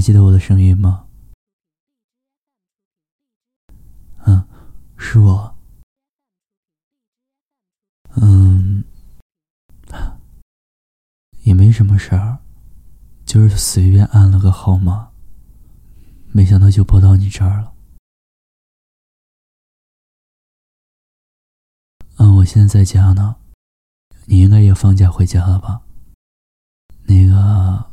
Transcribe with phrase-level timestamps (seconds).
[0.00, 1.06] 还记得我的声音吗？
[4.24, 4.48] 嗯，
[4.96, 5.54] 是我。
[8.16, 8.82] 嗯，
[11.42, 12.38] 也没什么事儿，
[13.26, 15.12] 就是随便按了个号码，
[16.32, 17.74] 没想到就拨到你这儿了。
[22.16, 23.36] 嗯，我现在在家呢，
[24.24, 25.82] 你应该也放假回家了吧？
[27.02, 27.89] 那个，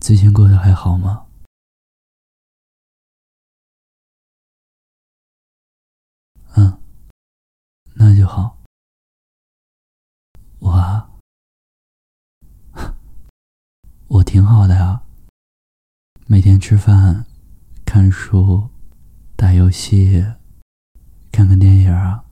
[0.00, 1.26] 最近过得还好吗？
[6.56, 6.80] 嗯，
[7.94, 8.58] 那就好。
[10.58, 11.10] 我啊，
[14.08, 15.02] 我挺好的呀，
[16.26, 17.26] 每天吃饭、
[17.84, 18.70] 看书、
[19.36, 20.24] 打游戏、
[21.30, 22.24] 看看电影啊。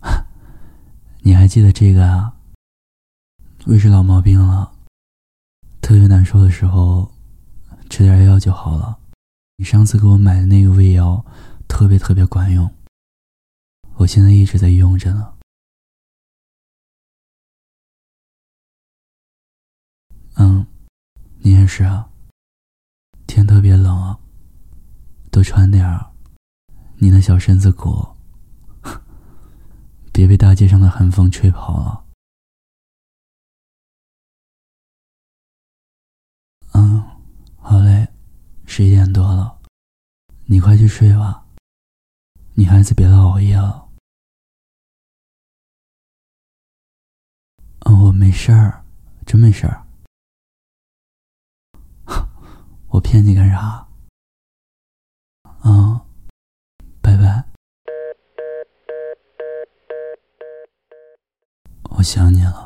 [1.22, 2.37] 你还记得这个啊？
[3.66, 4.72] 胃是老毛病了，
[5.82, 7.12] 特别难受的时候，
[7.90, 8.98] 吃点药就好了。
[9.56, 11.24] 你上次给我买的那个胃药，
[11.68, 12.74] 特别特别管用，
[13.96, 15.34] 我现在一直在用着呢。
[20.36, 20.66] 嗯，
[21.40, 22.08] 你也是啊。
[23.26, 24.18] 天特别冷啊，
[25.30, 26.12] 多穿点儿。
[26.96, 28.16] 你那小身子骨。
[30.12, 32.04] 别被大街上的寒风吹跑了。
[36.72, 37.04] 嗯，
[37.56, 38.08] 好嘞，
[38.78, 39.60] 十一点多了，
[40.46, 41.44] 你快去睡吧。
[42.54, 43.88] 女孩子别老熬夜了。
[47.86, 48.84] 嗯，我没事儿，
[49.26, 49.84] 真没事儿。
[52.86, 53.88] 我骗你干啥？
[55.64, 56.00] 嗯，
[57.02, 57.44] 拜拜。
[61.96, 62.57] 我想你了，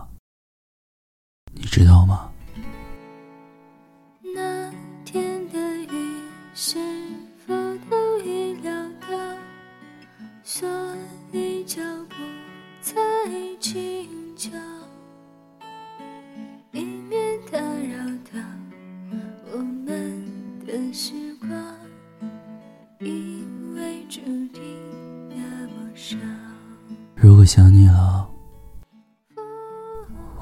[27.42, 28.30] 我想你了。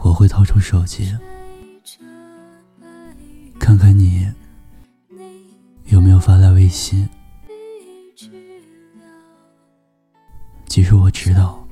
[0.02, 1.16] 我会掏出手机，
[3.58, 4.30] 看看你
[5.86, 7.08] 有没有发来微信。
[10.66, 11.66] 即使我知道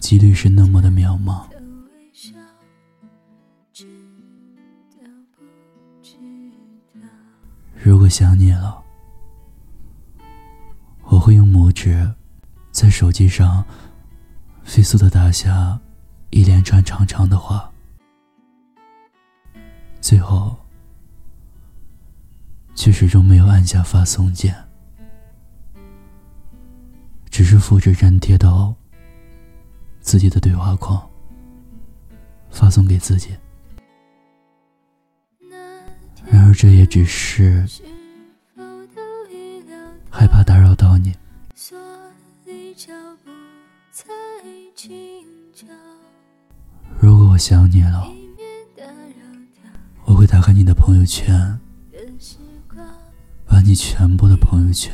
[0.00, 1.44] 几率是那么的渺茫，
[7.80, 8.82] 如果想你了，
[11.04, 12.12] 我会用拇指
[12.72, 13.64] 在手机上
[14.64, 15.78] 飞速的打下。
[16.34, 17.70] 一连串长长的话，
[20.00, 20.56] 最后
[22.74, 24.56] 却始终没有按下发送键，
[27.28, 28.74] 只是复制粘贴到
[30.00, 31.06] 自己的对话框，
[32.50, 33.36] 发送给自己。
[36.24, 37.68] 然而，这也只是
[40.08, 41.11] 害怕打扰到你。
[47.32, 48.12] 我想你了，
[50.04, 51.58] 我会打开你的朋友圈，
[53.46, 54.92] 把你全部的朋友圈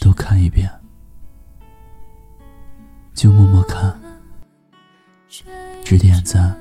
[0.00, 0.68] 都看一遍，
[3.14, 3.96] 就默默看，
[5.84, 6.58] 只点赞，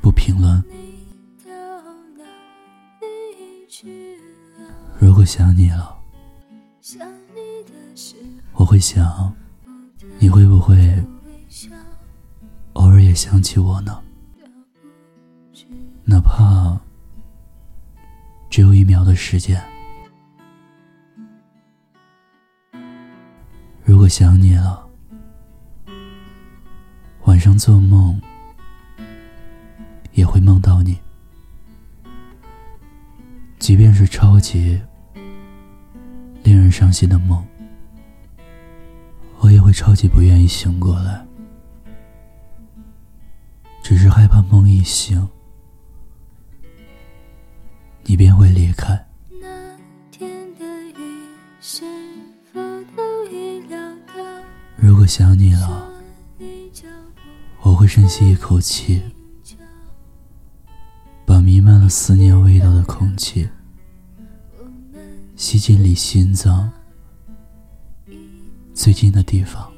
[0.00, 0.62] 不评论。
[5.00, 5.98] 如果想你了，
[8.52, 9.34] 我会想。
[10.20, 10.76] 你会不会
[12.72, 14.02] 偶尔也想起我呢？
[16.04, 16.78] 哪怕
[18.50, 19.62] 只有一秒的时间。
[23.84, 24.86] 如果想你了，
[27.24, 28.20] 晚上做梦
[30.12, 30.98] 也会梦到你，
[33.58, 34.80] 即便是超级
[36.42, 37.46] 令人伤心的梦。
[39.68, 41.22] 会超级不愿意醒过来，
[43.82, 45.28] 只是害怕梦一醒，
[48.04, 48.98] 你便会离开。
[54.78, 55.86] 如果想你了，
[57.60, 59.02] 我会深吸一口气，
[61.26, 63.46] 把弥漫了思念味道的空气
[65.36, 66.72] 吸进你心脏。
[68.78, 69.68] 最近的地方。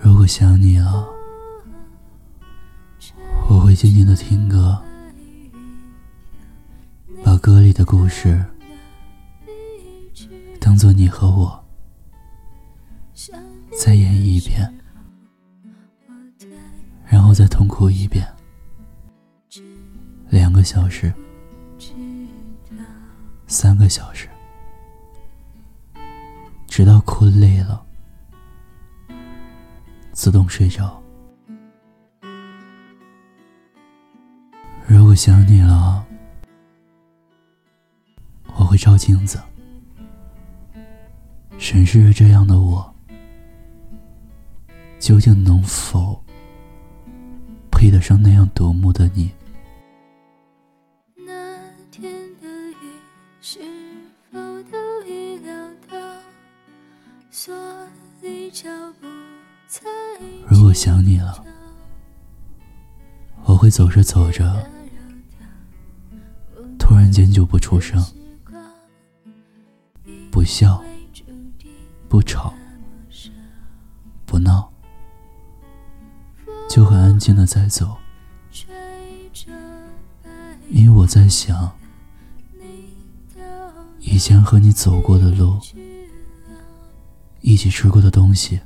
[0.00, 1.06] 如果想你了
[3.50, 4.82] 我会静静的听歌
[7.22, 8.42] 把歌里的故事
[10.58, 11.62] 当做你和我
[13.78, 14.72] 再演绎一遍
[17.04, 18.26] 然后再痛哭一遍
[20.30, 21.12] 两个小时
[23.46, 24.26] 三个小时。
[26.78, 27.84] 直到哭累了。
[30.12, 31.02] 自动睡着。
[34.86, 36.06] 如果想你了，
[38.54, 39.42] 我会照镜子，
[41.58, 42.94] 审视着这样的我，
[45.00, 46.22] 究竟能否
[47.72, 49.32] 配得上那样夺目的你？
[63.78, 64.66] 走着走着，
[66.80, 68.04] 突然间就不出声，
[70.32, 70.82] 不笑，
[72.08, 72.52] 不吵，
[74.26, 74.68] 不闹，
[76.68, 77.96] 就很安静的在走，
[80.68, 81.70] 因为我在想，
[84.00, 85.56] 以前和你走过的路，
[87.42, 88.58] 一起吃过的东西。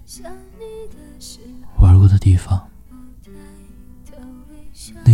[1.79, 2.67] 玩过的地方，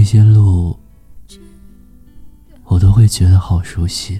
[0.09, 0.75] 些路，
[2.65, 4.19] 我都会觉得好熟悉。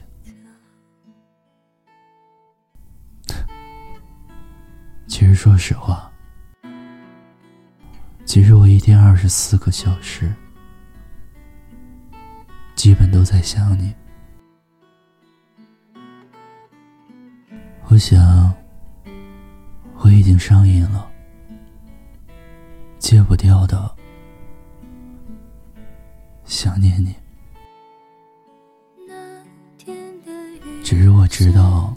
[5.07, 6.13] 其实，说实话，
[8.27, 10.31] 其实我一天二十四个小时，
[12.75, 13.95] 基本都在想你。
[17.87, 18.53] 我想，
[20.01, 21.11] 我已经上瘾了。
[22.99, 23.97] 戒不掉的，
[26.61, 27.15] 想念你。
[30.83, 31.95] 只是我知道，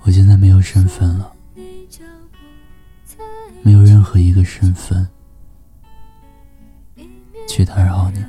[0.00, 1.30] 我现在没有身份了，
[3.62, 5.06] 没有任何一个身份
[7.46, 8.24] 去打扰你。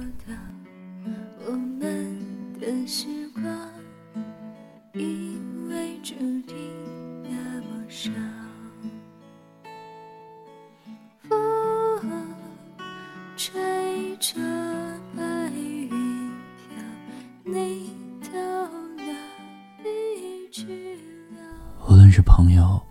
[22.09, 22.81] 论是朋友，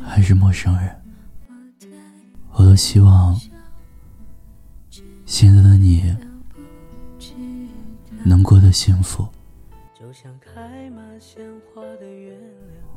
[0.00, 1.02] 还是陌生人，
[2.52, 3.38] 我都希望
[5.26, 6.16] 现在的你
[8.24, 9.28] 能过得幸福。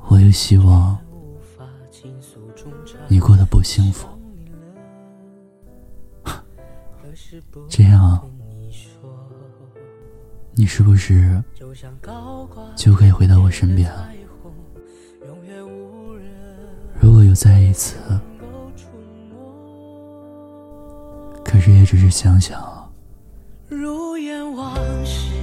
[0.07, 0.97] 我也希望
[3.09, 4.07] 你过得不幸福。
[7.67, 8.25] 这样，
[10.57, 11.43] 你是不是
[12.77, 14.09] 就可以回到我身边了？
[16.97, 17.97] 如果有再一次，
[21.43, 22.89] 可是也只是想想。
[23.67, 25.33] 如烟往事，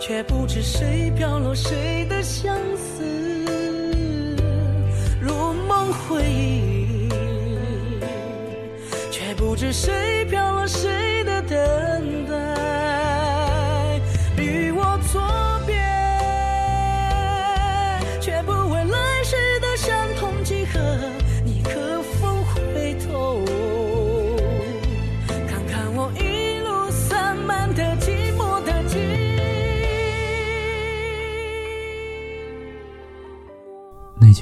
[0.00, 3.04] 却不知谁飘落谁的相思；
[5.20, 5.32] 如
[5.68, 7.08] 梦回忆。
[9.12, 10.19] 却不知谁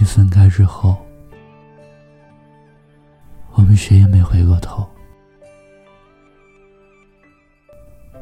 [0.05, 0.97] 分开之后，
[3.53, 4.89] 我们谁也没回过头。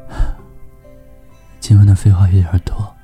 [1.59, 2.95] 今晚的废话有点多，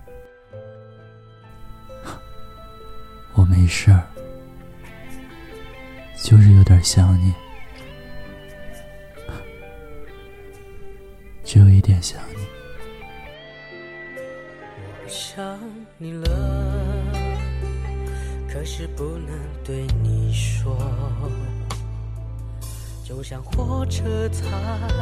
[3.34, 4.04] 我没事儿，
[6.18, 7.34] 就是有点想你，
[11.44, 12.48] 只有一点想你。
[15.04, 15.60] 我想
[15.98, 16.73] 你了，
[18.54, 19.30] 可是不能
[19.64, 20.78] 对你说，
[23.04, 24.46] 就像火车擦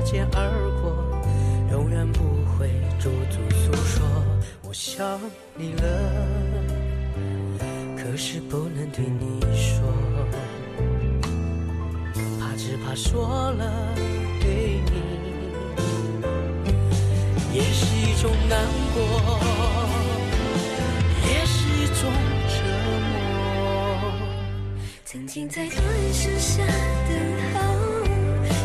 [0.05, 1.22] 肩而过。
[1.70, 4.08] 永远不会驻足诉说，
[4.63, 5.20] 我想
[5.58, 5.84] 你了，
[7.98, 9.84] 可是不能对你说，
[12.39, 13.93] 怕只怕说了
[14.39, 14.93] 对你
[17.53, 19.39] 也是一种难过，
[21.27, 22.10] 也是一种
[25.34, 26.62] 曾经在大雨时下
[27.08, 27.16] 等
[27.54, 28.04] 候，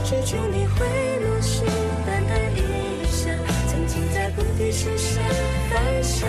[0.05, 0.85] 追求你会
[1.21, 1.63] 落时
[2.05, 3.31] 淡淡一笑。
[3.69, 5.21] 曾经在不敌时下
[5.71, 6.27] 放手。